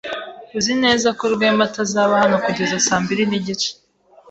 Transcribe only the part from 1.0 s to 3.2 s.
ko Rwema atazaba hano kugeza saa